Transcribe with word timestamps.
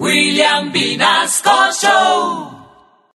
William 0.00 0.72
Vinasco 0.72 1.70
Show. 1.80 2.50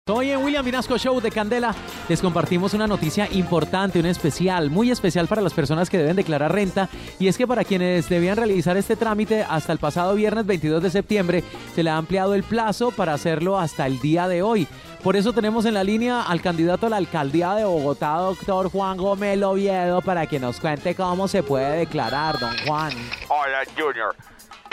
Hoy 0.08 0.30
en 0.30 0.44
William 0.44 0.66
Vinasco 0.66 0.98
Show 0.98 1.22
de 1.22 1.32
Candela 1.32 1.74
les 2.10 2.20
compartimos 2.20 2.74
una 2.74 2.86
noticia 2.86 3.32
importante, 3.32 3.98
una 3.98 4.10
especial, 4.10 4.70
muy 4.70 4.92
especial 4.92 5.28
para 5.28 5.42
las 5.42 5.54
personas 5.54 5.90
que 5.90 5.98
deben 5.98 6.18
declarar 6.18 6.52
renta 6.52 6.90
y 7.18 7.30
es 7.30 7.38
que 7.38 7.48
para 7.48 7.64
quienes 7.64 8.10
debían 8.10 8.36
realizar 8.36 8.76
este 8.76 8.98
trámite 8.98 9.44
hasta 9.44 9.72
el 9.72 9.80
pasado 9.80 10.16
viernes 10.16 10.46
22 10.46 10.84
de 10.84 10.90
septiembre 10.92 11.44
se 11.74 11.82
le 11.82 11.92
ha 11.92 11.98
ampliado 11.98 12.36
el 12.36 12.44
plazo 12.44 12.92
para 12.92 13.14
hacerlo 13.14 13.58
hasta 13.58 13.88
el 13.88 14.00
día 14.02 14.28
de 14.28 14.42
hoy. 14.42 14.68
Por 15.02 15.16
eso 15.16 15.32
tenemos 15.32 15.66
en 15.66 15.76
la 15.76 15.84
línea 15.86 16.24
al 16.24 16.42
candidato 16.42 16.88
a 16.88 16.90
la 16.90 16.98
alcaldía 16.98 17.54
de 17.54 17.64
Bogotá, 17.64 18.18
doctor 18.18 18.70
Juan 18.70 18.98
Gómez 18.98 19.42
Oviedo, 19.42 20.02
para 20.02 20.28
que 20.28 20.40
nos 20.40 20.60
cuente 20.60 20.94
cómo 20.94 21.30
se 21.30 21.42
puede 21.42 21.78
declarar, 21.78 22.38
don 22.38 22.54
Juan. 22.66 22.92
Hola, 23.30 23.64
Junior. 23.78 24.14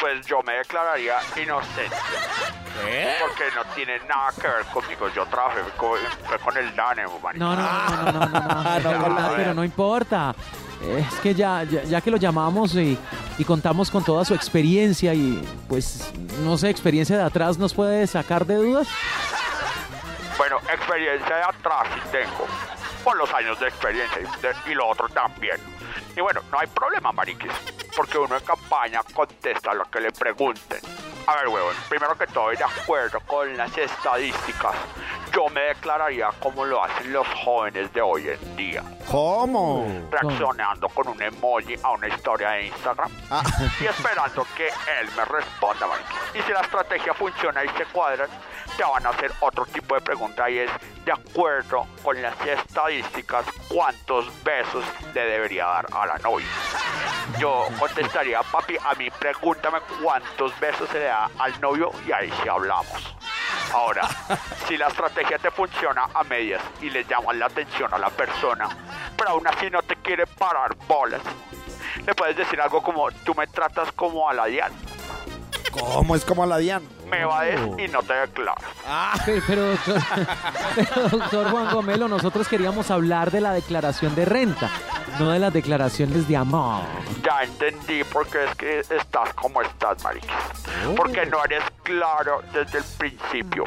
Pues 0.02 0.26
yo 0.26 0.42
me 0.42 0.54
declararía 0.54 1.14
inocente. 1.40 1.96
Porque 3.20 3.44
no 3.54 3.64
tiene 3.74 4.00
nada 4.00 4.30
que 4.40 4.48
ver 4.48 4.64
conmigo. 4.72 5.08
Yo 5.14 5.24
trabajé 5.26 5.60
con, 5.76 5.96
fue 6.26 6.38
con 6.40 6.56
el 6.56 6.74
DANE, 6.74 7.04
marica. 7.22 7.44
No, 7.44 7.54
no, 7.54 7.62
no, 7.62 8.02
no, 8.02 8.12
no, 8.12 8.26
no, 8.26 8.40
no, 8.40 8.62
Ah, 8.66 8.80
no, 8.82 8.92
no, 8.92 9.08
no, 9.08 9.20
no, 9.20 9.32
pero 9.36 9.48
no. 9.50 9.54
no 9.54 9.64
importa. 9.64 10.34
Es 10.84 11.14
que 11.20 11.32
ya, 11.36 11.62
ya, 11.62 11.84
ya 11.84 12.00
que 12.00 12.10
lo 12.10 12.16
llamamos 12.16 12.74
y, 12.74 12.98
y 13.38 13.44
contamos 13.44 13.88
con 13.92 14.02
toda 14.04 14.24
su 14.24 14.34
experiencia 14.34 15.14
y 15.14 15.40
pues 15.68 16.10
no 16.40 16.58
sé, 16.58 16.70
experiencia 16.70 17.16
de 17.16 17.22
atrás 17.22 17.56
nos 17.58 17.72
puede 17.72 18.04
sacar 18.08 18.44
de 18.44 18.56
dudas. 18.56 18.88
Bueno, 20.36 20.56
experiencia 20.72 21.36
de 21.36 21.42
atrás 21.44 21.86
sí 21.94 22.00
tengo. 22.10 22.46
Con 23.04 23.16
los 23.18 23.32
años 23.32 23.60
de 23.60 23.68
experiencia 23.68 24.18
y, 24.20 24.42
de- 24.42 24.72
y 24.72 24.74
lo 24.74 24.88
otro 24.88 25.08
también. 25.10 25.56
Y 26.16 26.20
bueno, 26.20 26.40
no 26.50 26.58
hay 26.58 26.66
problema, 26.66 27.12
mariquis. 27.12 27.52
Porque 27.96 28.18
uno 28.18 28.36
en 28.36 28.44
campaña 28.44 29.00
contesta 29.14 29.74
lo 29.74 29.84
que 29.84 30.00
le 30.00 30.12
pregunten. 30.12 30.80
A 31.26 31.36
ver, 31.36 31.48
huevón, 31.48 31.74
primero 31.88 32.16
que 32.18 32.26
todo, 32.26 32.50
de 32.50 32.64
acuerdo 32.64 33.20
con 33.20 33.56
las 33.56 33.76
estadísticas, 33.78 34.74
yo 35.32 35.48
me 35.50 35.60
declararía 35.60 36.30
como 36.40 36.64
lo 36.64 36.82
hacen 36.82 37.12
los 37.12 37.26
jóvenes 37.44 37.92
de 37.92 38.00
hoy 38.02 38.28
en 38.28 38.56
día. 38.56 38.82
¿Cómo? 39.08 39.86
reaccionando 40.10 40.88
con 40.88 41.06
un 41.08 41.22
emoji 41.22 41.76
a 41.82 41.90
una 41.92 42.08
historia 42.08 42.50
de 42.50 42.66
Instagram 42.66 43.10
Ah. 43.30 43.42
y 43.80 43.84
esperando 43.86 44.44
que 44.56 44.66
él 44.68 45.08
me 45.16 45.24
responda, 45.24 45.86
marica. 45.86 46.10
Y 46.34 46.42
si 46.42 46.52
la 46.52 46.60
estrategia 46.60 47.14
funciona 47.14 47.64
y 47.64 47.68
se 47.68 47.84
cuadran, 47.86 48.28
te 48.76 48.84
van 48.84 49.06
a 49.06 49.10
hacer 49.10 49.32
otro 49.40 49.66
tipo 49.66 49.94
de 49.94 50.00
pregunta 50.00 50.48
y 50.48 50.58
es, 50.58 50.70
de 51.04 51.12
acuerdo 51.12 51.86
con 52.02 52.20
las 52.20 52.34
estadísticas, 52.46 53.44
¿cuántos 53.68 54.26
besos 54.42 54.84
le 55.14 55.24
debería 55.24 55.66
dar 55.66 55.86
a 55.92 56.06
la 56.06 56.18
novia? 56.18 56.46
Yo 57.38 57.66
contestaría, 57.78 58.42
papi, 58.42 58.76
a 58.82 58.94
mí 58.94 59.10
pregúntame 59.10 59.78
cuántos 60.02 60.58
besos 60.60 60.88
se 60.90 60.98
le 60.98 61.04
da 61.06 61.30
al 61.38 61.60
novio 61.60 61.90
y 62.06 62.12
ahí 62.12 62.32
sí 62.42 62.48
hablamos. 62.48 63.16
Ahora, 63.72 64.08
si 64.68 64.76
la 64.76 64.88
estrategia 64.88 65.38
te 65.38 65.50
funciona 65.50 66.08
a 66.14 66.24
medias 66.24 66.62
y 66.80 66.90
le 66.90 67.04
llamas 67.04 67.36
la 67.36 67.46
atención 67.46 67.92
a 67.92 67.98
la 67.98 68.10
persona, 68.10 68.68
pero 69.16 69.30
aún 69.30 69.46
así 69.46 69.70
no 69.70 69.82
te 69.82 69.96
quiere 69.96 70.26
parar 70.26 70.74
bolas, 70.86 71.22
le 72.06 72.14
puedes 72.14 72.36
decir 72.36 72.60
algo 72.60 72.82
como, 72.82 73.10
tú 73.24 73.34
me 73.34 73.46
tratas 73.46 73.92
como 73.92 74.28
a 74.28 74.34
la 74.34 74.46
Diana, 74.46 74.74
¿Cómo 75.72 76.14
es 76.14 76.24
como 76.24 76.46
la 76.46 76.58
Diana? 76.58 76.86
me 77.12 77.20
evades 77.20 77.60
y 77.78 77.88
no 77.88 78.02
te 78.02 78.14
declaras. 78.14 78.64
Pero, 79.26 79.42
pero, 79.46 79.66
doctor, 79.66 80.02
pero, 80.74 81.08
doctor 81.10 81.50
Juan 81.50 81.74
Gomelo, 81.74 82.08
nosotros 82.08 82.48
queríamos 82.48 82.90
hablar 82.90 83.30
de 83.30 83.42
la 83.42 83.52
declaración 83.52 84.14
de 84.14 84.24
renta, 84.24 84.70
no 85.18 85.30
de 85.30 85.38
las 85.38 85.52
declaraciones 85.52 86.26
de 86.26 86.36
amor. 86.38 86.84
Ya 87.22 87.42
entendí 87.42 88.02
por 88.04 88.26
qué 88.28 88.44
es 88.44 88.54
que 88.54 88.80
estás 88.80 89.34
como 89.34 89.60
estás, 89.60 90.02
marica. 90.02 90.34
Porque 90.96 91.26
no 91.26 91.44
eres 91.44 91.62
claro 91.82 92.42
desde 92.50 92.78
el 92.78 92.84
principio. 92.96 93.64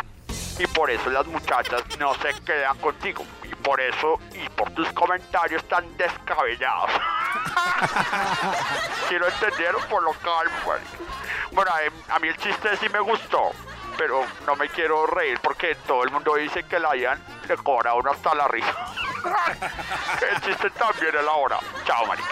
Y 0.57 0.65
por 0.67 0.89
eso 0.89 1.09
las 1.11 1.27
muchachas 1.27 1.83
no 1.99 2.15
se 2.15 2.33
quedan 2.43 2.77
contigo. 2.79 3.23
Y 3.43 3.53
por 3.55 3.79
eso, 3.79 4.19
y 4.33 4.49
por 4.49 4.71
tus 4.71 4.91
comentarios 4.93 5.63
tan 5.65 5.85
descabellados. 5.97 6.89
Si 9.07 9.15
lo 9.19 9.27
entendieron, 9.27 9.81
por 9.87 10.01
lo 10.01 10.11
calmo, 10.13 10.55
marica. 10.65 11.05
Bueno, 11.55 11.71
a, 12.09 12.19
mí 12.19 12.27
el 12.27 12.37
chiste 12.37 12.75
sí 12.77 12.87
me 12.89 12.99
gustó. 12.99 13.51
Pero 13.97 14.25
no 14.45 14.57
me 14.57 14.67
quiero 14.67 15.07
reír 15.07 15.39
porque 15.41 15.73
todo 15.87 16.03
el 16.03 16.11
mundo 16.11 16.35
dice 16.35 16.63
que 16.63 16.77
la 16.79 16.97
Ian 16.97 17.17
le 17.47 17.55
cobra 17.55 17.93
uno 17.93 18.11
hasta 18.11 18.35
la 18.35 18.45
risa. 18.49 18.75
el 20.33 20.41
chiste 20.41 20.69
también 20.71 21.15
es 21.15 21.23
la 21.23 21.31
hora. 21.31 21.59
Chao, 21.85 22.05
marica. 22.05 22.27